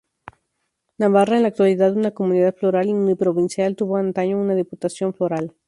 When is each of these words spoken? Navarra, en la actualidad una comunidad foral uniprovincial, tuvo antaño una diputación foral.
Navarra, 0.97 1.35
en 1.35 1.43
la 1.43 1.49
actualidad 1.49 1.93
una 1.95 2.09
comunidad 2.09 2.55
foral 2.55 2.87
uniprovincial, 2.87 3.75
tuvo 3.75 3.97
antaño 3.97 4.41
una 4.41 4.55
diputación 4.55 5.13
foral. 5.13 5.53